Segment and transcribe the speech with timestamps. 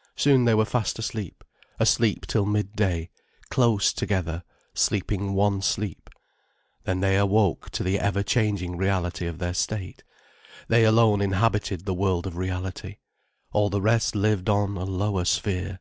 [0.26, 1.44] ]Soon they were fast asleep,
[1.78, 3.10] asleep till midday,
[3.50, 6.08] close together, sleeping one sleep.
[6.84, 10.02] Then they awoke to the ever changing reality of their state.
[10.68, 12.96] They alone inhabited the world of reality.
[13.52, 15.80] All the rest lived on a lower sphere.